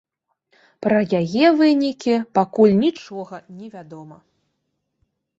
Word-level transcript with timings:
Пра 0.83 0.99
яе 1.19 1.45
вынікі 1.59 2.15
пакуль 2.37 2.73
нічога 2.85 3.37
невядома. 3.59 4.17